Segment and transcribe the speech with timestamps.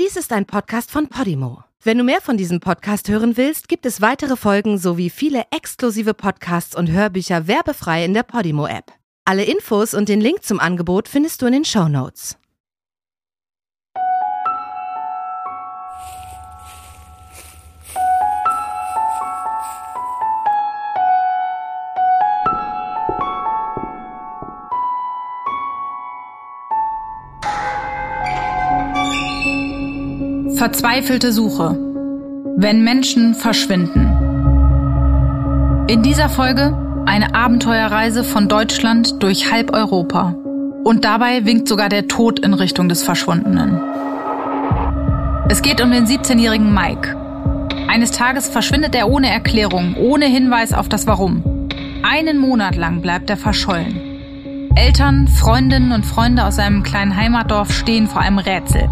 [0.00, 1.64] Dies ist ein Podcast von Podimo.
[1.82, 6.14] Wenn du mehr von diesem Podcast hören willst, gibt es weitere Folgen sowie viele exklusive
[6.14, 8.90] Podcasts und Hörbücher werbefrei in der Podimo-App.
[9.26, 12.38] Alle Infos und den Link zum Angebot findest du in den Show Notes.
[30.62, 31.76] Verzweifelte Suche.
[32.56, 34.06] Wenn Menschen verschwinden.
[35.88, 40.36] In dieser Folge eine Abenteuerreise von Deutschland durch halb Europa.
[40.84, 43.80] Und dabei winkt sogar der Tod in Richtung des Verschwundenen.
[45.48, 47.16] Es geht um den 17-jährigen Mike.
[47.88, 51.42] Eines Tages verschwindet er ohne Erklärung, ohne Hinweis auf das Warum.
[52.04, 54.00] Einen Monat lang bleibt er verschollen.
[54.76, 58.88] Eltern, Freundinnen und Freunde aus seinem kleinen Heimatdorf stehen vor einem Rätsel.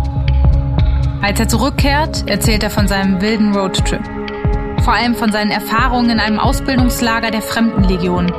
[1.22, 4.00] Als er zurückkehrt, erzählt er von seinem wilden Roadtrip.
[4.82, 8.32] Vor allem von seinen Erfahrungen in einem Ausbildungslager der Fremdenlegion,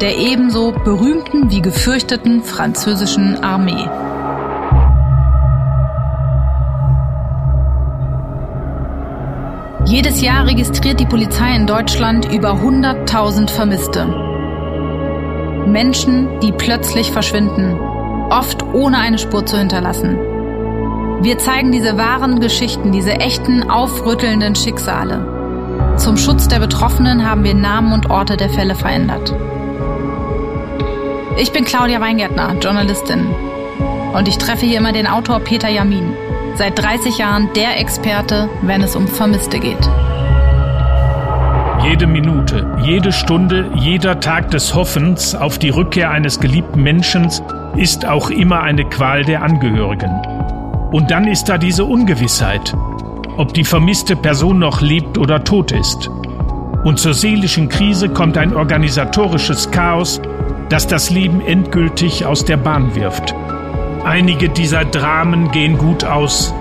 [0.00, 3.88] der ebenso berühmten wie gefürchteten französischen Armee.
[9.84, 14.06] Jedes Jahr registriert die Polizei in Deutschland über 100.000 Vermisste.
[15.66, 17.78] Menschen, die plötzlich verschwinden,
[18.30, 20.37] oft ohne eine Spur zu hinterlassen.
[21.20, 25.96] Wir zeigen diese wahren Geschichten, diese echten, aufrüttelnden Schicksale.
[25.96, 29.34] Zum Schutz der Betroffenen haben wir Namen und Orte der Fälle verändert.
[31.36, 33.26] Ich bin Claudia Weingärtner, Journalistin.
[34.14, 36.14] Und ich treffe hier immer den Autor Peter Jamin.
[36.54, 39.90] Seit 30 Jahren der Experte, wenn es um Vermisste geht.
[41.82, 47.28] Jede Minute, jede Stunde, jeder Tag des Hoffens auf die Rückkehr eines geliebten Menschen
[47.76, 50.37] ist auch immer eine Qual der Angehörigen.
[50.90, 52.74] Und dann ist da diese Ungewissheit,
[53.36, 56.08] ob die vermisste Person noch lebt oder tot ist.
[56.84, 60.20] Und zur seelischen Krise kommt ein organisatorisches Chaos,
[60.70, 63.34] das das Leben endgültig aus der Bahn wirft.
[64.04, 66.54] Einige dieser Dramen gehen gut aus,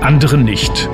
[0.00, 0.88] andere nicht.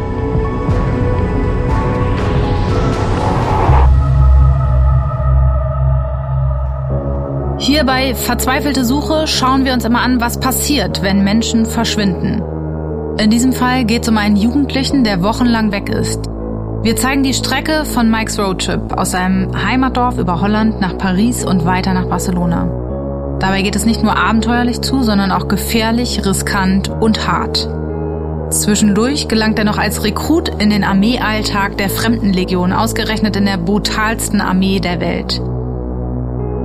[7.59, 12.43] Hier bei Verzweifelte Suche schauen wir uns immer an, was passiert, wenn Menschen verschwinden.
[13.19, 16.21] In diesem Fall geht es um einen Jugendlichen, der wochenlang weg ist.
[16.83, 21.65] Wir zeigen die Strecke von Mikes Roadtrip aus seinem Heimatdorf über Holland nach Paris und
[21.65, 22.69] weiter nach Barcelona.
[23.39, 27.69] Dabei geht es nicht nur abenteuerlich zu, sondern auch gefährlich, riskant und hart.
[28.51, 34.41] Zwischendurch gelangt er noch als Rekrut in den Armeealltag der Fremdenlegion, ausgerechnet in der brutalsten
[34.41, 35.39] Armee der Welt.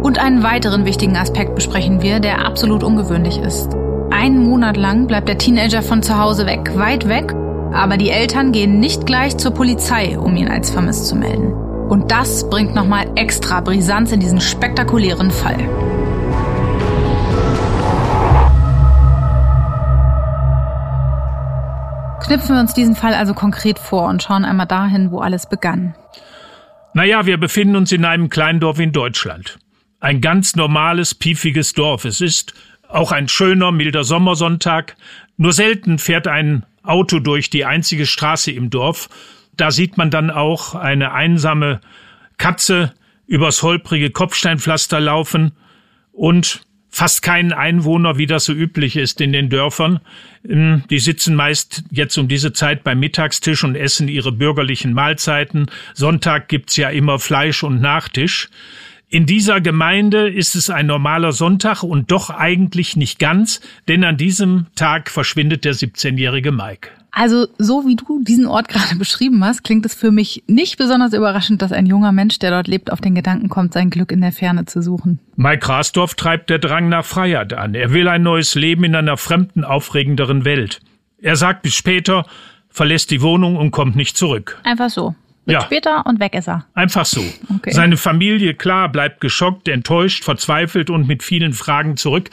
[0.04, 3.76] Und einen weiteren wichtigen Aspekt besprechen wir, der absolut ungewöhnlich ist.
[4.20, 7.34] Einen Monat lang bleibt der Teenager von zu Hause weg, weit weg,
[7.72, 11.54] aber die Eltern gehen nicht gleich zur Polizei, um ihn als vermisst zu melden.
[11.54, 15.60] Und das bringt nochmal extra Brisanz in diesen spektakulären Fall.
[22.26, 25.94] Knüpfen wir uns diesen Fall also konkret vor und schauen einmal dahin, wo alles begann.
[26.96, 29.60] Naja, wir befinden uns in einem kleinen Dorf in Deutschland.
[30.00, 32.04] Ein ganz normales, piefiges Dorf.
[32.04, 32.56] Es ist
[32.90, 34.96] auch ein schöner, milder Sommersonntag.
[35.38, 39.10] Nur selten fährt ein Auto durch die einzige Straße im Dorf.
[39.56, 41.82] Da sieht man dann auch eine einsame
[42.38, 42.94] Katze
[43.26, 45.52] übers holprige Kopfsteinpflaster laufen
[46.14, 50.00] und fast keinen Einwohner, wie das so üblich ist in den Dörfern.
[50.48, 55.70] Ähm, die sitzen meist jetzt um diese Zeit beim Mittagstisch und essen ihre bürgerlichen Mahlzeiten.
[55.94, 58.50] Sonntag gibt's ja immer Fleisch und Nachtisch.
[59.10, 64.18] In dieser Gemeinde ist es ein normaler Sonntag und doch eigentlich nicht ganz, denn an
[64.18, 66.90] diesem Tag verschwindet der 17-jährige Mike.
[67.12, 71.14] Also so wie du diesen Ort gerade beschrieben hast, klingt es für mich nicht besonders
[71.14, 74.20] überraschend, dass ein junger Mensch, der dort lebt, auf den Gedanken kommt, sein Glück in
[74.20, 75.20] der Ferne zu suchen.
[75.38, 77.76] Mike Rasdorf treibt der Drang nach Freiheit an.
[77.76, 80.82] Er will ein neues Leben in einer fremden, aufregenderen Welt.
[81.22, 82.26] Er sagt bis später,
[82.68, 84.60] verlässt die Wohnung und kommt nicht zurück.
[84.66, 85.16] Einfach so.
[85.48, 85.62] Mit ja.
[85.62, 86.66] später und weg ist er.
[86.74, 87.24] Einfach so.
[87.56, 87.72] Okay.
[87.72, 92.30] Seine Familie, klar, bleibt geschockt, enttäuscht, verzweifelt und mit vielen Fragen zurück.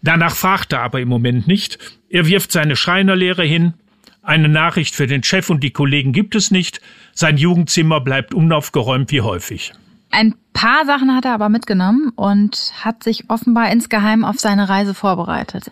[0.00, 1.78] Danach fragt er aber im Moment nicht.
[2.08, 3.74] Er wirft seine Schreinerlehre hin.
[4.22, 6.80] Eine Nachricht für den Chef und die Kollegen gibt es nicht.
[7.12, 9.74] Sein Jugendzimmer bleibt unaufgeräumt wie häufig.
[10.10, 14.94] Ein paar Sachen hat er aber mitgenommen und hat sich offenbar insgeheim auf seine Reise
[14.94, 15.70] vorbereitet.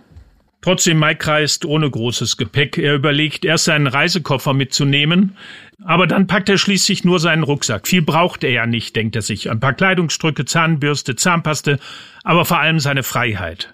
[0.64, 2.78] Trotzdem, Mike reist ohne großes Gepäck.
[2.78, 5.36] Er überlegt, erst seinen Reisekoffer mitzunehmen,
[5.82, 7.88] aber dann packt er schließlich nur seinen Rucksack.
[7.88, 9.50] Viel braucht er ja nicht, denkt er sich.
[9.50, 11.78] Ein paar Kleidungsstücke, Zahnbürste, Zahnpaste,
[12.22, 13.72] aber vor allem seine Freiheit.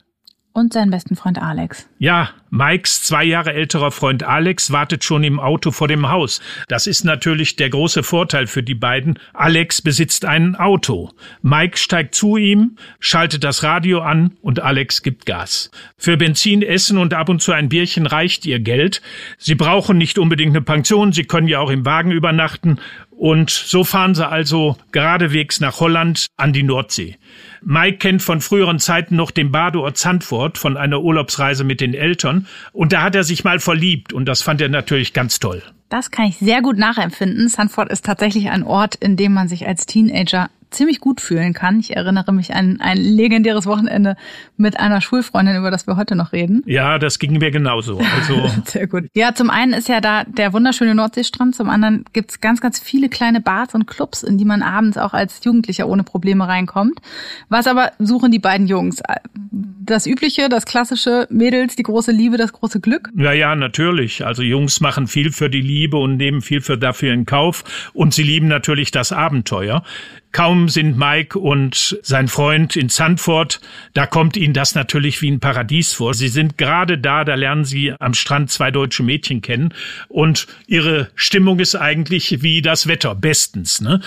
[0.53, 1.89] Und seinen besten Freund Alex.
[1.99, 6.41] Ja, Mikes zwei Jahre älterer Freund Alex wartet schon im Auto vor dem Haus.
[6.69, 9.19] Das ist natürlich der große Vorteil für die beiden.
[9.33, 11.11] Alex besitzt ein Auto.
[11.43, 15.71] Mike steigt zu ihm, schaltet das Radio an und Alex gibt Gas.
[15.97, 19.03] Für Benzin, Essen und ab und zu ein Bierchen reicht ihr Geld.
[19.39, 22.79] Sie brauchen nicht unbedingt eine Pension, sie können ja auch im Wagen übernachten
[23.21, 27.19] und so fahren sie also geradewegs nach Holland an die Nordsee.
[27.63, 32.47] Mike kennt von früheren Zeiten noch den Badeort Zandvoort von einer Urlaubsreise mit den Eltern
[32.73, 35.63] und da hat er sich mal verliebt und das fand er natürlich ganz toll.
[35.89, 37.49] Das kann ich sehr gut nachempfinden.
[37.49, 41.81] Sanford ist tatsächlich ein Ort, in dem man sich als Teenager ziemlich gut fühlen kann.
[41.81, 44.17] Ich erinnere mich an ein legendäres Wochenende
[44.57, 46.63] mit einer Schulfreundin, über das wir heute noch reden.
[46.67, 47.99] Ja, das ging mir genauso.
[47.99, 49.05] Also Sehr gut.
[49.15, 53.09] Ja, zum einen ist ja da der wunderschöne Nordseestrand, zum anderen gibt's ganz, ganz viele
[53.09, 57.01] kleine Bars und Clubs, in die man abends auch als Jugendlicher ohne Probleme reinkommt.
[57.49, 59.03] Was aber suchen die beiden Jungs?
[59.51, 63.11] Das Übliche, das klassische Mädels, die große Liebe, das große Glück?
[63.17, 64.25] Ja, ja, natürlich.
[64.25, 68.15] Also Jungs machen viel für die Liebe und nehmen viel für dafür in Kauf und
[68.15, 69.83] sie lieben natürlich das Abenteuer.
[70.33, 73.61] Kaum sind Mike und sein Freund in Zandvoort,
[73.95, 76.15] da kommt ihnen das natürlich wie ein Paradies vor.
[76.15, 79.75] Sie sind gerade da, da lernen sie am Strand zwei deutsche Mädchen kennen
[80.09, 83.81] und ihre Stimmung ist eigentlich wie das Wetter, bestens.
[83.81, 84.01] Ne?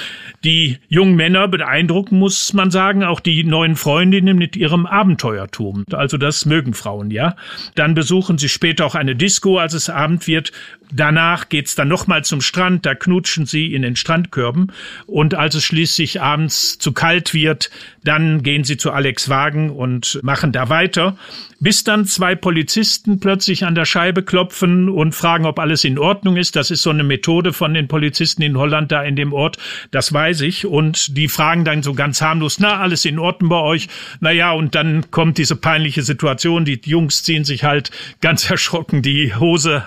[0.46, 5.84] Die jungen Männer beeindrucken, muss man sagen, auch die neuen Freundinnen mit ihrem Abenteuertum.
[5.92, 7.36] Also das mögen Frauen, ja.
[7.76, 10.52] Dann besuchen sie später auch eine Disco, als es Abend wird.
[10.92, 14.72] Danach geht's dann nochmal zum Strand, da knutschen sie in den Strandkörben
[15.08, 17.70] und als es schließlich abends zu kalt wird,
[18.04, 21.18] dann gehen sie zu Alex Wagen und machen da weiter,
[21.60, 26.36] bis dann zwei Polizisten plötzlich an der Scheibe klopfen und fragen, ob alles in Ordnung
[26.36, 26.58] ist.
[26.58, 29.58] Das ist so eine Methode von den Polizisten in Holland da in dem Ort,
[29.92, 30.66] das weiß ich.
[30.66, 33.88] Und die fragen dann so ganz harmlos, na, alles in Ordnung bei euch?
[34.20, 39.34] Naja, und dann kommt diese peinliche Situation, die Jungs ziehen sich halt ganz erschrocken die
[39.34, 39.84] Hose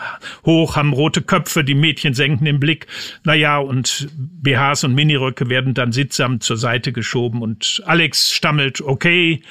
[0.46, 2.86] hoch, haben rote Köpfe, die Mädchen senken den Blick.
[3.24, 9.42] Naja, und BHs und Miniröcke werden dann sittsam zur Seite geschoben und Alex stammelt, okay,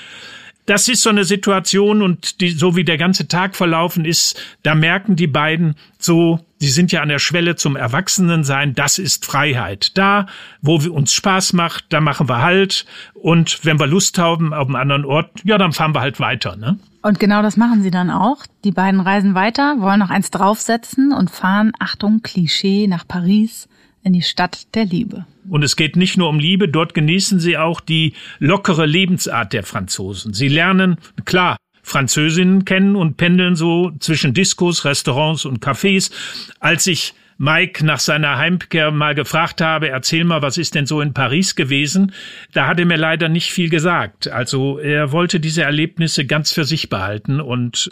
[0.65, 4.73] das ist so eine Situation und die, so wie der ganze Tag verlaufen ist, da
[4.73, 9.95] merken die beiden so, sie sind ja an der Schwelle zum Erwachsenensein, das ist Freiheit.
[9.95, 10.25] Da,
[10.61, 14.65] wo wir uns Spaß macht, da machen wir halt und wenn wir Lust haben auf
[14.65, 16.79] einem anderen Ort, ja, dann fahren wir halt weiter, ne?
[17.03, 18.47] Und genau das machen sie dann auch.
[18.63, 23.67] Die beiden reisen weiter, wollen noch eins draufsetzen und fahren, Achtung, Klischee, nach Paris
[24.05, 25.25] in die Stadt der Liebe.
[25.49, 29.63] Und es geht nicht nur um Liebe, dort genießen sie auch die lockere Lebensart der
[29.63, 30.33] Franzosen.
[30.33, 36.11] Sie lernen, klar, Französinnen kennen und pendeln so zwischen Diskos, Restaurants und Cafés.
[36.59, 41.01] Als ich Mike nach seiner Heimkehr mal gefragt habe, erzähl mal, was ist denn so
[41.01, 42.13] in Paris gewesen?
[42.53, 44.27] Da hat er mir leider nicht viel gesagt.
[44.27, 47.89] Also er wollte diese Erlebnisse ganz für sich behalten und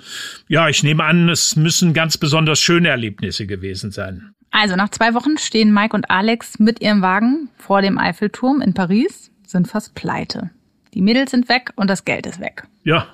[0.47, 4.33] ja, ich nehme an, es müssen ganz besonders schöne Erlebnisse gewesen sein.
[4.53, 8.75] Also nach zwei Wochen stehen Mike und Alex mit ihrem Wagen vor dem Eiffelturm in
[8.75, 10.51] Paris, sind fast pleite.
[10.93, 12.67] Die Mädels sind weg und das Geld ist weg.
[12.83, 13.07] Ja,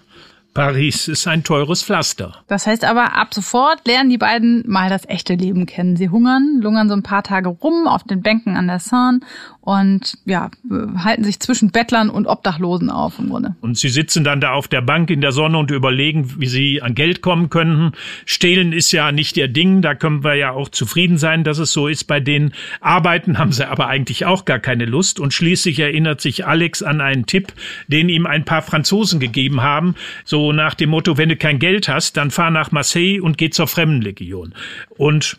[0.54, 2.36] Paris ist ein teures Pflaster.
[2.48, 5.96] Das heißt aber, ab sofort lernen die beiden mal das echte Leben kennen.
[5.96, 9.22] Sie hungern, lungern so ein paar Tage rum auf den Bänken an der Seine
[9.70, 10.50] und ja,
[10.98, 13.56] halten sich zwischen Bettlern und Obdachlosen auf im Grunde.
[13.62, 16.82] Und sie sitzen dann da auf der Bank in der Sonne und überlegen, wie sie
[16.82, 17.92] an Geld kommen könnten.
[18.26, 21.72] Stehlen ist ja nicht ihr Ding, da können wir ja auch zufrieden sein, dass es
[21.72, 22.06] so ist.
[22.06, 25.20] Bei denen Arbeiten haben sie aber eigentlich auch gar keine Lust.
[25.20, 27.54] Und schließlich erinnert sich Alex an einen Tipp,
[27.88, 29.94] den ihm ein paar Franzosen gegeben haben.
[30.26, 33.52] So nach dem Motto, wenn du kein Geld hast, dann fahr nach Marseille und geh
[33.52, 34.56] zur Fremdenlegion.
[34.98, 35.38] Und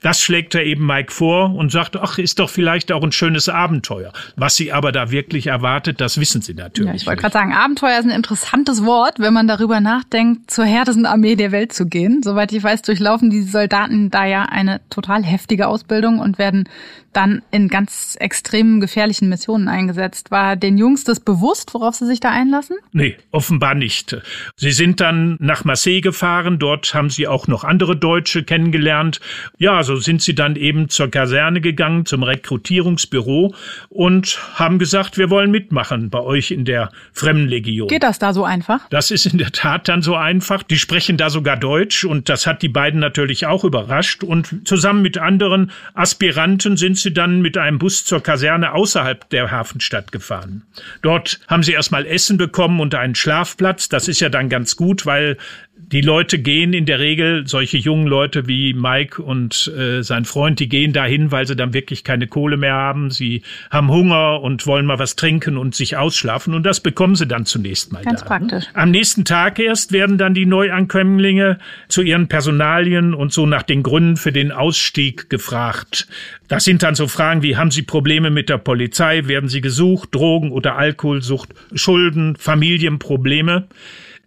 [0.00, 3.48] das schlägt er eben Mike vor und sagt, ach, ist doch vielleicht auch ein schönes
[3.48, 4.12] Abenteuer.
[4.36, 6.88] Was sie aber da wirklich erwartet, das wissen sie natürlich.
[6.88, 10.64] Ja, ich wollte gerade sagen, Abenteuer ist ein interessantes Wort, wenn man darüber nachdenkt, zur
[10.64, 12.22] härtesten Armee der Welt zu gehen.
[12.22, 16.68] Soweit ich weiß, durchlaufen die Soldaten da ja eine total heftige Ausbildung und werden
[17.18, 20.30] dann in ganz extremen gefährlichen Missionen eingesetzt.
[20.30, 22.76] War den Jungs das bewusst, worauf sie sich da einlassen?
[22.92, 24.16] Nee, offenbar nicht.
[24.54, 29.18] Sie sind dann nach Marseille gefahren, dort haben sie auch noch andere Deutsche kennengelernt.
[29.58, 33.52] Ja, so sind sie dann eben zur Kaserne gegangen, zum Rekrutierungsbüro
[33.88, 37.88] und haben gesagt, wir wollen mitmachen bei euch in der Fremdenlegion.
[37.88, 38.88] Geht das da so einfach?
[38.90, 40.62] Das ist in der Tat dann so einfach.
[40.62, 45.02] Die sprechen da sogar Deutsch und das hat die beiden natürlich auch überrascht und zusammen
[45.02, 50.62] mit anderen Aspiranten sind sie dann mit einem Bus zur Kaserne außerhalb der Hafenstadt gefahren.
[51.02, 53.88] Dort haben sie erstmal Essen bekommen und einen Schlafplatz.
[53.88, 55.36] Das ist ja dann ganz gut, weil
[55.80, 60.60] die Leute gehen in der Regel, solche jungen Leute wie Mike und äh, sein Freund,
[60.60, 63.10] die gehen dahin, weil sie dann wirklich keine Kohle mehr haben.
[63.10, 66.52] Sie haben Hunger und wollen mal was trinken und sich ausschlafen.
[66.52, 68.26] Und das bekommen sie dann zunächst mal Ganz da.
[68.26, 68.64] praktisch.
[68.74, 71.58] Am nächsten Tag erst werden dann die Neuankömmlinge
[71.88, 76.06] zu ihren Personalien und so nach den Gründen für den Ausstieg gefragt.
[76.48, 79.26] Das sind dann so Fragen wie, haben Sie Probleme mit der Polizei?
[79.26, 80.14] Werden Sie gesucht?
[80.14, 81.54] Drogen- oder Alkoholsucht?
[81.74, 82.36] Schulden?
[82.36, 83.68] Familienprobleme?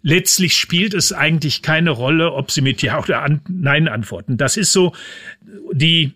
[0.02, 4.38] Letztlich spielt es eigentlich keine Rolle, ob sie mit Ja oder Nein antworten.
[4.38, 4.94] Das ist so,
[5.72, 6.14] die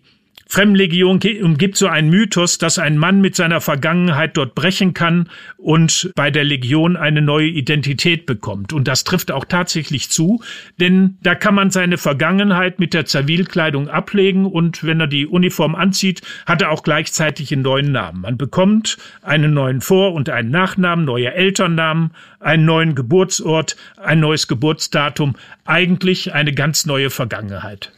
[0.48, 6.12] Fremdenlegion umgibt so einen Mythos, dass ein Mann mit seiner Vergangenheit dort brechen kann und
[6.14, 8.72] bei der Legion eine neue Identität bekommt.
[8.72, 10.42] Und das trifft auch tatsächlich zu,
[10.78, 15.74] denn da kann man seine Vergangenheit mit der Zivilkleidung ablegen und wenn er die Uniform
[15.74, 18.20] anzieht, hat er auch gleichzeitig einen neuen Namen.
[18.20, 24.46] Man bekommt einen neuen Vor- und einen Nachnamen, neue Elternnamen, einen neuen Geburtsort, ein neues
[24.46, 25.34] Geburtsdatum,
[25.64, 27.92] eigentlich eine ganz neue Vergangenheit.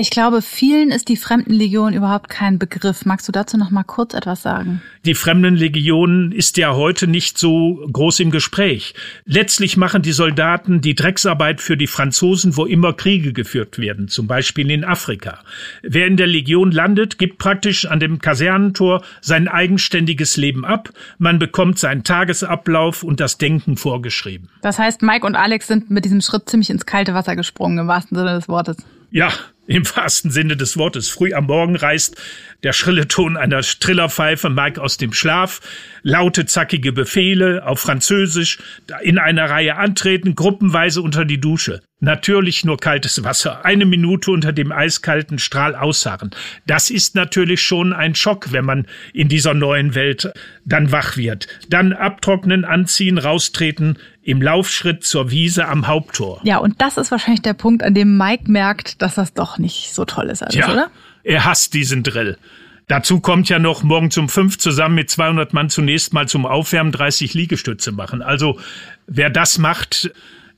[0.00, 3.04] Ich glaube, vielen ist die Fremdenlegion überhaupt kein Begriff.
[3.04, 4.80] Magst du dazu noch mal kurz etwas sagen?
[5.04, 8.94] Die Fremdenlegion ist ja heute nicht so groß im Gespräch.
[9.24, 14.28] Letztlich machen die Soldaten die Drecksarbeit für die Franzosen, wo immer Kriege geführt werden, zum
[14.28, 15.40] Beispiel in Afrika.
[15.82, 20.90] Wer in der Legion landet, gibt praktisch an dem Kasernentor sein eigenständiges Leben ab.
[21.18, 24.48] Man bekommt seinen Tagesablauf und das Denken vorgeschrieben.
[24.62, 27.88] Das heißt, Mike und Alex sind mit diesem Schritt ziemlich ins kalte Wasser gesprungen, im
[27.88, 28.76] wahrsten Sinne des Wortes.
[29.10, 29.32] Ja,
[29.68, 31.10] im wahrsten Sinne des Wortes.
[31.10, 32.16] Früh am Morgen reißt
[32.64, 35.60] der schrille Ton einer Strillerpfeife Mike aus dem Schlaf,
[36.02, 38.58] laute zackige Befehle auf Französisch,
[39.02, 41.82] in einer Reihe antreten, gruppenweise unter die Dusche.
[42.00, 46.30] Natürlich nur kaltes Wasser, eine Minute unter dem eiskalten Strahl ausharren.
[46.66, 50.32] Das ist natürlich schon ein Schock, wenn man in dieser neuen Welt
[50.64, 51.48] dann wach wird.
[51.68, 53.98] Dann abtrocknen, anziehen, raustreten,
[54.28, 56.42] im Laufschritt zur Wiese am Haupttor.
[56.42, 59.94] Ja, und das ist wahrscheinlich der Punkt, an dem Mike merkt, dass das doch nicht
[59.94, 60.90] so toll ist alles, ja, oder?
[61.24, 62.36] Er hasst diesen Drill.
[62.88, 66.92] Dazu kommt ja noch morgen zum fünf zusammen mit 200 Mann zunächst mal zum Aufwärmen
[66.92, 68.20] 30 Liegestütze machen.
[68.20, 68.60] Also
[69.06, 70.10] wer das macht,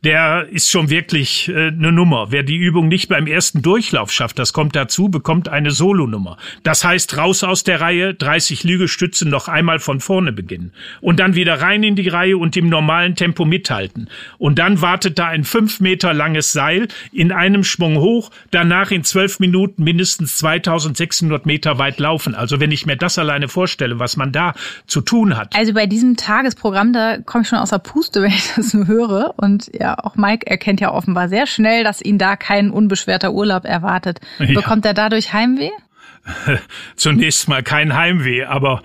[0.04, 2.30] der ist schon wirklich äh, eine Nummer.
[2.30, 6.38] Wer die Übung nicht beim ersten Durchlauf schafft, das kommt dazu, bekommt eine Solonummer.
[6.62, 10.72] Das heißt, raus aus der Reihe, 30 Lügestütze noch einmal von vorne beginnen.
[11.00, 14.08] Und dann wieder rein in die Reihe und im normalen Tempo mithalten.
[14.38, 19.04] Und dann wartet da ein fünf Meter langes Seil in einem Schwung hoch, danach in
[19.04, 22.34] zwölf Minuten mindestens 2600 Meter weit laufen.
[22.34, 24.54] Also wenn ich mir das alleine vorstelle, was man da
[24.86, 25.54] zu tun hat.
[25.54, 28.86] Also bei diesem Tagesprogramm, da komme ich schon aus der Puste, wenn ich das nur
[28.86, 29.34] höre.
[29.36, 33.64] Und ja, auch Mike erkennt ja offenbar sehr schnell, dass ihn da kein unbeschwerter Urlaub
[33.64, 34.20] erwartet.
[34.38, 34.54] Ja.
[34.54, 35.70] Bekommt er dadurch Heimweh?
[36.96, 38.82] zunächst mal kein Heimweh, aber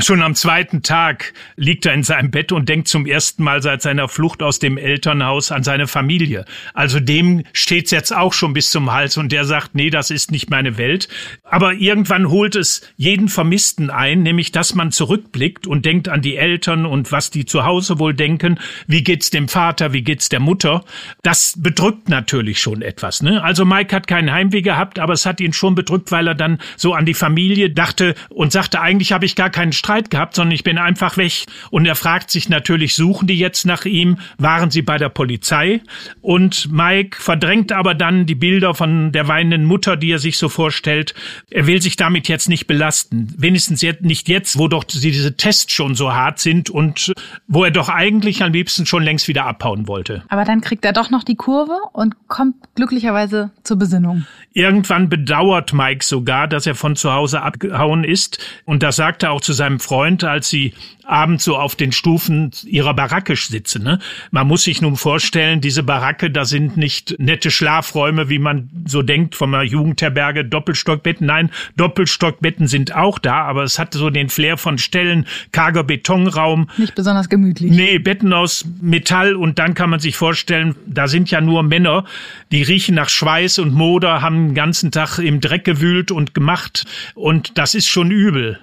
[0.00, 3.82] schon am zweiten Tag liegt er in seinem Bett und denkt zum ersten Mal seit
[3.82, 6.44] seiner Flucht aus dem Elternhaus an seine Familie.
[6.74, 10.30] Also dem steht's jetzt auch schon bis zum Hals und der sagt, nee, das ist
[10.30, 11.08] nicht meine Welt.
[11.42, 16.36] Aber irgendwann holt es jeden Vermissten ein, nämlich dass man zurückblickt und denkt an die
[16.36, 18.58] Eltern und was die zu Hause wohl denken.
[18.86, 19.92] Wie geht's dem Vater?
[19.92, 20.84] Wie geht's der Mutter?
[21.22, 23.22] Das bedrückt natürlich schon etwas.
[23.22, 23.42] Ne?
[23.42, 26.58] Also Mike hat keinen Heimweh gehabt, aber es hat ihn schon bedrückt, weil er dann
[26.78, 30.52] so an die Familie dachte und sagte, eigentlich habe ich gar keinen Streit gehabt, sondern
[30.52, 31.44] ich bin einfach weg.
[31.70, 34.18] Und er fragt sich natürlich, suchen die jetzt nach ihm?
[34.38, 35.82] Waren sie bei der Polizei?
[36.22, 40.48] Und Mike verdrängt aber dann die Bilder von der weinenden Mutter, die er sich so
[40.48, 41.14] vorstellt.
[41.50, 43.34] Er will sich damit jetzt nicht belasten.
[43.36, 47.12] Wenigstens jetzt, nicht jetzt, wo doch diese Tests schon so hart sind und
[47.46, 50.22] wo er doch eigentlich am liebsten schon längst wieder abhauen wollte.
[50.28, 54.24] Aber dann kriegt er doch noch die Kurve und kommt glücklicherweise zur Besinnung.
[54.52, 58.38] Irgendwann bedauert Mike sogar, dass er von zu Hause abgehauen ist.
[58.64, 60.74] Und das sagte er auch zu seinem Freund, als sie
[61.08, 63.82] abends so auf den Stufen ihrer Baracke sitzen.
[63.82, 63.98] Ne?
[64.30, 69.02] Man muss sich nun vorstellen, diese Baracke, da sind nicht nette Schlafräume, wie man so
[69.02, 71.26] denkt von einer Jugendherberge, Doppelstockbetten.
[71.26, 76.68] Nein, Doppelstockbetten sind auch da, aber es hat so den Flair von Stellen, karger Betonraum.
[76.76, 77.72] Nicht besonders gemütlich.
[77.72, 82.04] Nee, Betten aus Metall und dann kann man sich vorstellen, da sind ja nur Männer,
[82.52, 86.84] die riechen nach Schweiß und Moder, haben den ganzen Tag im Dreck gewühlt und gemacht
[87.14, 88.58] und das ist schon übel.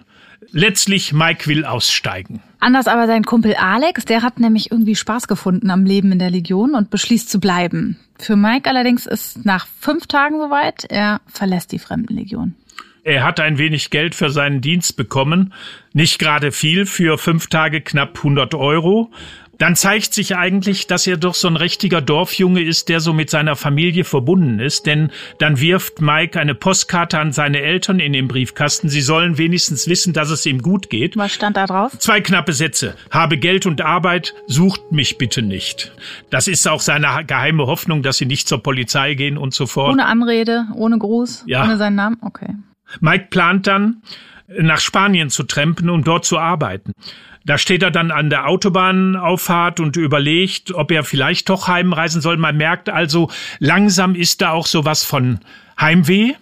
[0.52, 2.42] Letztlich Mike will aussteigen.
[2.60, 6.30] Anders aber sein Kumpel Alex, der hat nämlich irgendwie Spaß gefunden am Leben in der
[6.30, 8.00] Legion und beschließt zu bleiben.
[8.18, 12.56] Für Mike allerdings ist nach fünf Tagen soweit, er verlässt die Fremdenlegion.
[13.04, 15.54] Er hat ein wenig Geld für seinen Dienst bekommen,
[15.94, 19.12] nicht gerade viel, für fünf Tage knapp 100 Euro.
[19.58, 23.30] Dann zeigt sich eigentlich, dass er doch so ein richtiger Dorfjunge ist, der so mit
[23.30, 24.86] seiner Familie verbunden ist.
[24.86, 28.90] Denn dann wirft Mike eine Postkarte an seine Eltern in den Briefkasten.
[28.90, 31.18] Sie sollen wenigstens wissen, dass es ihm gut geht.
[31.18, 31.98] Was stand da drauf?
[32.00, 32.96] Zwei knappe Sätze.
[33.12, 35.94] Habe Geld und Arbeit, sucht mich bitte nicht.
[36.30, 39.94] Das ist auch seine geheime Hoffnung, dass sie nicht zur Polizei gehen und so fort.
[39.94, 41.64] Ohne Anrede, ohne Gruß, ja.
[41.64, 42.18] ohne seinen Namen?
[42.22, 42.56] Okay.
[43.00, 44.02] Mike plant dann,
[44.48, 46.92] nach Spanien zu trampen, um dort zu arbeiten.
[47.46, 52.38] Da steht er dann an der Autobahnauffahrt und überlegt, ob er vielleicht doch heimreisen soll.
[52.38, 55.40] Man merkt also, langsam ist da auch sowas von
[55.80, 56.34] Heimweh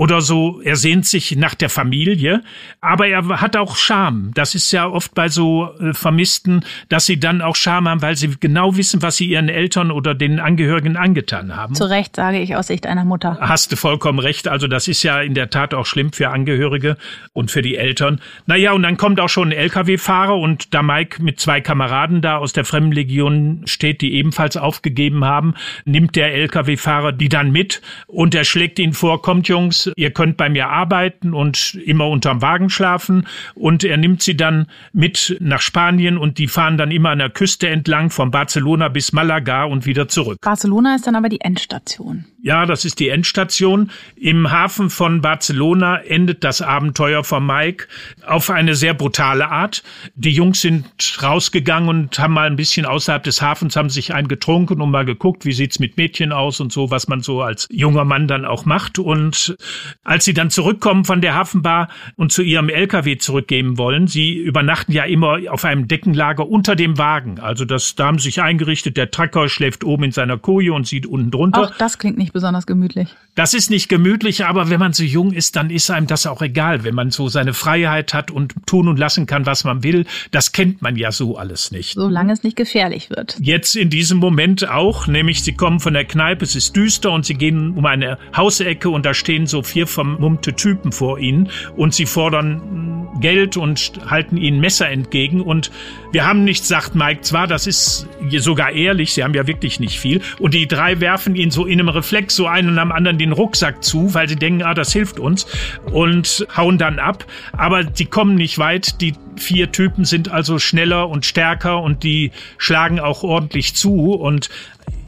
[0.00, 2.42] oder so, er sehnt sich nach der Familie,
[2.80, 4.30] aber er hat auch Scham.
[4.32, 8.16] Das ist ja oft bei so äh, Vermissten, dass sie dann auch Scham haben, weil
[8.16, 11.74] sie genau wissen, was sie ihren Eltern oder den Angehörigen angetan haben.
[11.74, 13.36] Zu Recht sage ich aus Sicht einer Mutter.
[13.42, 14.48] Hast du vollkommen recht.
[14.48, 16.96] Also das ist ja in der Tat auch schlimm für Angehörige
[17.34, 18.22] und für die Eltern.
[18.46, 22.38] Naja, und dann kommt auch schon ein Lkw-Fahrer und da Mike mit zwei Kameraden da
[22.38, 28.34] aus der Fremdenlegion steht, die ebenfalls aufgegeben haben, nimmt der Lkw-Fahrer die dann mit und
[28.34, 32.70] er schlägt ihnen vor, kommt Jungs, ihr könnt bei mir arbeiten und immer unterm Wagen
[32.70, 33.26] schlafen.
[33.54, 37.30] Und er nimmt sie dann mit nach Spanien und die fahren dann immer an der
[37.30, 40.38] Küste entlang von Barcelona bis Malaga und wieder zurück.
[40.40, 42.24] Barcelona ist dann aber die Endstation.
[42.42, 43.90] Ja, das ist die Endstation.
[44.16, 47.86] Im Hafen von Barcelona endet das Abenteuer von Mike
[48.26, 49.82] auf eine sehr brutale Art.
[50.14, 50.86] Die Jungs sind
[51.22, 55.04] rausgegangen und haben mal ein bisschen außerhalb des Hafens, haben sich einen getrunken und mal
[55.04, 58.46] geguckt, wie sieht's mit Mädchen aus und so, was man so als junger Mann dann
[58.46, 58.98] auch macht.
[58.98, 59.56] Und
[60.02, 64.92] als sie dann zurückkommen von der Hafenbar und zu ihrem LKW zurückgeben wollen, sie übernachten
[64.92, 67.38] ja immer auf einem Deckenlager unter dem Wagen.
[67.38, 70.86] Also das, da haben sie sich eingerichtet, der Tracker schläft oben in seiner Koje und
[70.86, 71.62] sieht unten drunter.
[71.62, 73.08] Auch das klingt nicht nicht besonders gemütlich.
[73.34, 76.42] Das ist nicht gemütlich, aber wenn man so jung ist, dann ist einem das auch
[76.42, 80.06] egal, wenn man so seine Freiheit hat und tun und lassen kann, was man will.
[80.30, 81.94] Das kennt man ja so alles nicht.
[81.94, 83.36] Solange es nicht gefährlich wird.
[83.40, 87.24] Jetzt in diesem Moment auch, nämlich sie kommen von der Kneipe, es ist düster und
[87.24, 91.94] sie gehen um eine Hausecke und da stehen so vier vermummte Typen vor ihnen und
[91.94, 95.70] sie fordern Geld und halten ihnen Messer entgegen und
[96.12, 99.98] wir haben nichts, sagt Mike zwar, das ist sogar ehrlich, sie haben ja wirklich nicht
[99.98, 103.18] viel und die drei werfen ihn so in einem Reflex Reflex so einen am anderen
[103.18, 105.46] den Rucksack zu, weil sie denken, ah, das hilft uns
[105.92, 107.24] und hauen dann ab.
[107.52, 109.00] Aber die kommen nicht weit.
[109.00, 114.50] Die vier Typen sind also schneller und stärker und die schlagen auch ordentlich zu und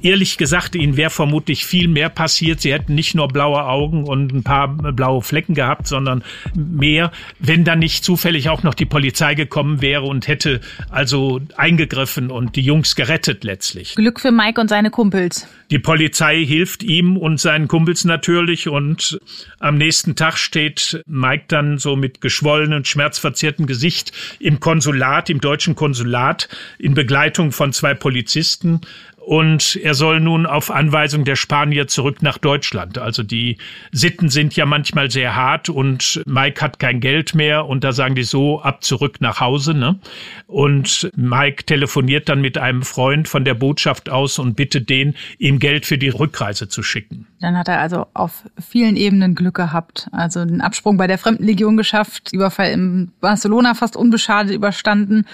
[0.03, 2.61] Ehrlich gesagt, ihnen wäre vermutlich viel mehr passiert.
[2.61, 7.65] Sie hätten nicht nur blaue Augen und ein paar blaue Flecken gehabt, sondern mehr, wenn
[7.65, 10.61] dann nicht zufällig auch noch die Polizei gekommen wäre und hätte
[10.91, 13.95] also eingegriffen und die Jungs gerettet letztlich.
[13.95, 15.47] Glück für Mike und seine Kumpels.
[15.71, 19.19] Die Polizei hilft ihm und seinen Kumpels natürlich und
[19.59, 25.75] am nächsten Tag steht Mike dann so mit geschwollenem, schmerzverzerrtem Gesicht im Konsulat, im deutschen
[25.75, 28.81] Konsulat, in Begleitung von zwei Polizisten
[29.25, 32.99] und er soll nun auf Anweisung der Spanier zurück nach Deutschland.
[32.99, 33.59] Also die
[33.93, 38.15] Sitten sind ja manchmal sehr hart und Mike hat kein Geld mehr und da sagen
[38.15, 39.75] die so ab zurück nach Hause.
[39.75, 39.99] Ne?
[40.47, 45.61] Und Mike telefoniert dann mit einem Freund von der Botschaft aus und bittet den, ihm
[45.61, 47.27] Geld für die Rückreise zu schicken.
[47.41, 50.09] Dann hat er also auf vielen Ebenen Glück gehabt.
[50.13, 55.27] Also den Absprung bei der Fremdenlegion geschafft, Überfall in Barcelona fast unbeschadet überstanden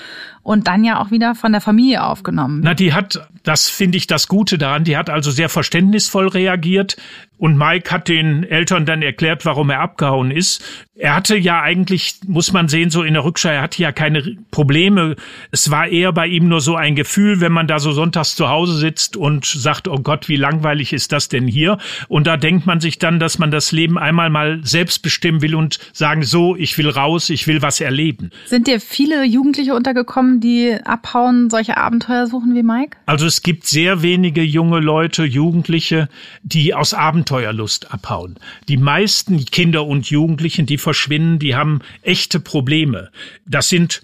[0.49, 2.63] und dann ja auch wieder von der Familie aufgenommen.
[2.65, 6.97] Na, die hat, das finde ich das Gute daran, die hat also sehr verständnisvoll reagiert.
[7.39, 10.63] Und Mike hat den Eltern dann erklärt, warum er abgehauen ist.
[11.01, 14.37] Er hatte ja eigentlich, muss man sehen, so in der Rückschau, er hatte ja keine
[14.51, 15.15] Probleme.
[15.53, 18.49] Es war eher bei ihm nur so ein Gefühl, wenn man da so sonntags zu
[18.49, 21.79] Hause sitzt und sagt, oh Gott, wie langweilig ist das denn hier?
[22.09, 25.55] Und da denkt man sich dann, dass man das Leben einmal mal selbst bestimmen will
[25.55, 28.31] und sagen, so, ich will raus, ich will was erleben.
[28.47, 32.97] Sind dir viele Jugendliche untergekommen, die abhauen, solche Abenteuer suchen wie Mike?
[33.07, 36.09] Also es gibt sehr wenige junge Leute, Jugendliche,
[36.43, 36.93] die aus
[37.29, 38.37] Abenteuerlust abhauen.
[38.69, 43.11] Die meisten Kinder und Jugendlichen, die verschwinden, die haben echte Probleme.
[43.45, 44.03] Das sind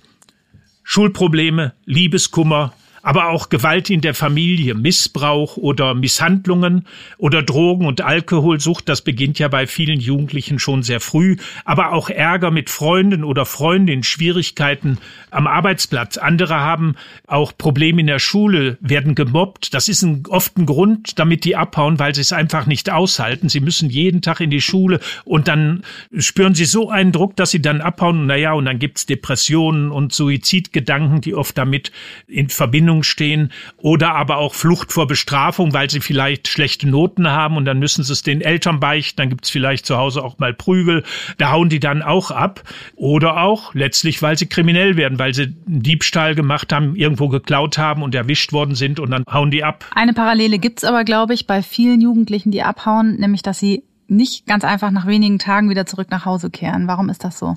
[0.82, 2.74] Schulprobleme, Liebeskummer,
[3.04, 6.86] aber auch Gewalt in der Familie, Missbrauch oder Misshandlungen
[7.18, 11.36] oder Drogen- und Alkoholsucht, das beginnt ja bei vielen Jugendlichen schon sehr früh,
[11.66, 14.98] aber auch Ärger mit Freunden oder Freundinnen, Schwierigkeiten
[15.30, 16.16] am Arbeitsplatz.
[16.16, 19.74] Andere haben auch Probleme in der Schule, werden gemobbt.
[19.74, 23.50] Das ist ein, oft ein Grund, damit die abhauen, weil sie es einfach nicht aushalten.
[23.50, 25.84] Sie müssen jeden Tag in die Schule und dann
[26.16, 28.24] spüren sie so einen Druck, dass sie dann abhauen.
[28.26, 31.92] Naja, und dann gibt's Depressionen und Suizidgedanken, die oft damit
[32.26, 37.28] in Verbindung Trennung stehen oder aber auch Flucht vor Bestrafung, weil sie vielleicht schlechte Noten
[37.28, 40.22] haben und dann müssen sie es den Eltern beichten, dann gibt es vielleicht zu Hause
[40.22, 41.02] auch mal Prügel,
[41.38, 42.62] da hauen die dann auch ab
[42.94, 47.78] oder auch letztlich, weil sie kriminell werden, weil sie einen Diebstahl gemacht haben, irgendwo geklaut
[47.78, 49.84] haben und erwischt worden sind und dann hauen die ab.
[49.94, 54.46] Eine Parallele gibt's aber, glaube ich, bei vielen Jugendlichen, die abhauen, nämlich dass sie nicht
[54.46, 56.86] ganz einfach nach wenigen Tagen wieder zurück nach Hause kehren.
[56.86, 57.56] Warum ist das so?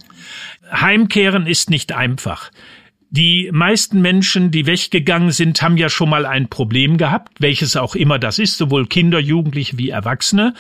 [0.72, 2.52] Heimkehren ist nicht einfach.
[3.10, 7.96] Die meisten Menschen, die weggegangen sind, haben ja schon mal ein Problem gehabt, welches auch
[7.96, 10.54] immer das ist, sowohl Kinder, Jugendliche wie Erwachsene.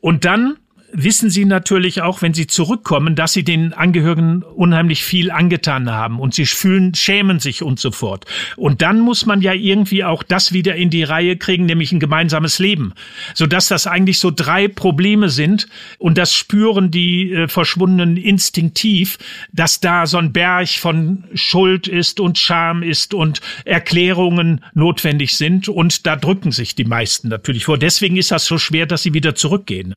[0.00, 0.56] Und dann
[0.92, 6.20] wissen sie natürlich auch, wenn sie zurückkommen, dass sie den Angehörigen unheimlich viel angetan haben
[6.20, 8.26] und sie fühlen, schämen sich und so fort.
[8.56, 12.00] Und dann muss man ja irgendwie auch das wieder in die Reihe kriegen, nämlich ein
[12.00, 12.94] gemeinsames Leben,
[13.34, 19.18] sodass das eigentlich so drei Probleme sind und das spüren die äh, Verschwundenen instinktiv,
[19.52, 25.68] dass da so ein Berg von Schuld ist und Scham ist und Erklärungen notwendig sind
[25.68, 27.78] und da drücken sich die meisten natürlich vor.
[27.78, 29.94] Deswegen ist das so schwer, dass sie wieder zurückgehen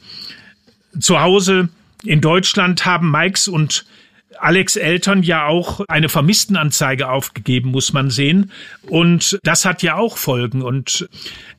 [1.00, 1.70] zu Hause
[2.04, 3.86] in Deutschland haben Mikes und
[4.40, 8.52] Alex Eltern ja auch eine Vermisstenanzeige aufgegeben, muss man sehen.
[8.88, 10.62] Und das hat ja auch Folgen.
[10.62, 11.08] Und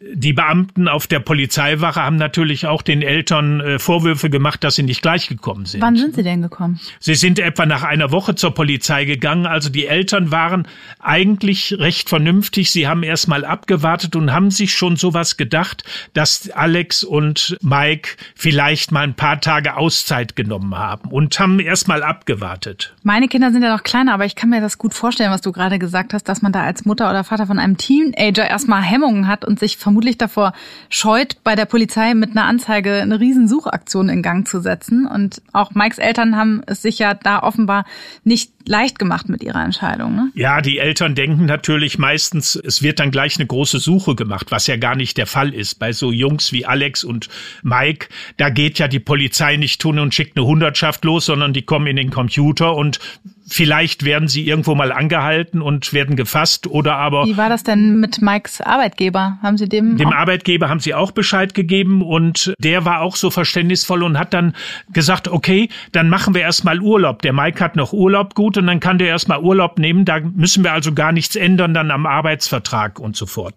[0.00, 4.82] die Beamten auf der Polizeiwache haben natürlich auch den Eltern äh, Vorwürfe gemacht, dass sie
[4.82, 5.80] nicht gleich gekommen sind.
[5.80, 6.80] Wann sind sie denn gekommen?
[7.00, 9.46] Sie sind etwa nach einer Woche zur Polizei gegangen.
[9.46, 12.70] Also die Eltern waren eigentlich recht vernünftig.
[12.70, 18.10] Sie haben erst mal abgewartet und haben sich schon sowas gedacht, dass Alex und Mike
[18.34, 22.63] vielleicht mal ein paar Tage Auszeit genommen haben und haben erst mal abgewartet.
[23.03, 25.53] Meine Kinder sind ja noch kleiner, aber ich kann mir das gut vorstellen, was du
[25.53, 29.29] gerade gesagt hast, dass man da als Mutter oder Vater von einem Teenager erstmal Hemmungen
[29.29, 30.53] hat und sich vermutlich davor
[30.88, 35.07] scheut, bei der Polizei mit einer Anzeige eine Riesensuchaktion in Gang zu setzen.
[35.07, 37.85] Und auch Mikes Eltern haben es sich ja da offenbar
[38.24, 40.14] nicht leicht gemacht mit ihrer Entscheidung.
[40.14, 40.31] Ne?
[40.35, 44.66] Ja, die Eltern denken natürlich meistens, es wird dann gleich eine große Suche gemacht, was
[44.66, 45.79] ja gar nicht der Fall ist.
[45.79, 47.29] Bei so Jungs wie Alex und
[47.62, 51.62] Mike, da geht ja die Polizei nicht tun und schickt eine Hundertschaft los, sondern die
[51.62, 52.98] kommen in den Computer und
[53.46, 57.26] Vielleicht werden sie irgendwo mal angehalten und werden gefasst oder aber.
[57.26, 59.38] Wie war das denn mit Mikes Arbeitgeber?
[59.42, 59.96] Haben Sie dem?
[59.98, 64.33] Dem Arbeitgeber haben sie auch Bescheid gegeben und der war auch so verständnisvoll und hat
[64.33, 64.54] dann
[64.92, 67.20] gesagt, okay, dann machen wir erstmal Urlaub.
[67.22, 70.04] Der Mike hat noch Urlaub gut und dann kann der erstmal Urlaub nehmen.
[70.04, 73.54] Da müssen wir also gar nichts ändern dann am Arbeitsvertrag und so fort.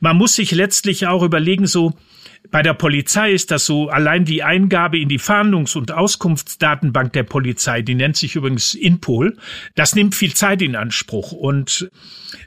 [0.00, 1.94] Man muss sich letztlich auch überlegen, so,
[2.50, 7.22] bei der Polizei ist das so, allein die Eingabe in die Fahndungs- und Auskunftsdatenbank der
[7.22, 8.74] Polizei, die nennt sich übrigens
[9.22, 9.36] Inpol,
[9.74, 11.32] das nimmt viel Zeit in Anspruch.
[11.32, 11.90] Und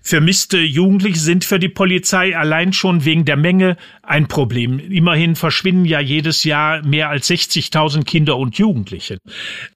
[0.01, 4.79] vermisste Jugendliche sind für die Polizei allein schon wegen der Menge ein Problem.
[4.79, 9.17] Immerhin verschwinden ja jedes Jahr mehr als 60.000 Kinder und Jugendliche.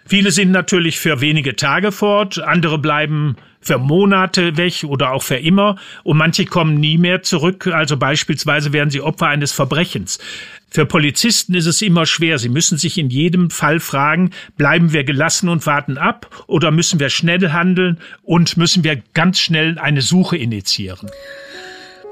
[0.06, 5.36] Viele sind natürlich für wenige Tage fort, andere bleiben für Monate weg oder auch für
[5.36, 10.18] immer und manche kommen nie mehr zurück, also beispielsweise werden sie Opfer eines Verbrechens.
[10.70, 12.38] Für Polizisten ist es immer schwer.
[12.38, 17.00] Sie müssen sich in jedem Fall fragen, bleiben wir gelassen und warten ab oder müssen
[17.00, 21.10] wir schnell handeln und müssen wir ganz schnell eine Suche initiieren.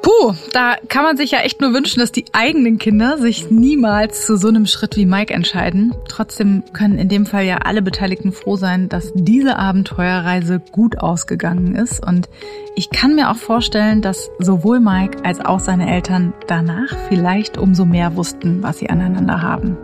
[0.08, 4.26] Puh, da kann man sich ja echt nur wünschen, dass die eigenen Kinder sich niemals
[4.26, 5.94] zu so einem Schritt wie Mike entscheiden.
[6.08, 11.76] Trotzdem können in dem Fall ja alle Beteiligten froh sein, dass diese Abenteuerreise gut ausgegangen
[11.76, 12.08] ist.
[12.08, 12.30] Und
[12.78, 17.84] ich kann mir auch vorstellen, dass sowohl Mike als auch seine Eltern danach vielleicht umso
[17.84, 19.76] mehr wussten, was sie aneinander haben.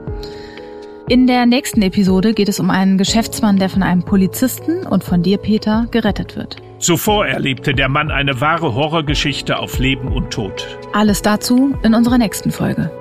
[1.09, 5.21] In der nächsten Episode geht es um einen Geschäftsmann, der von einem Polizisten und von
[5.21, 6.61] dir, Peter, gerettet wird.
[6.83, 10.77] Zuvor erlebte der Mann eine wahre Horrorgeschichte auf Leben und Tod.
[10.91, 12.91] Alles dazu in unserer nächsten Folge.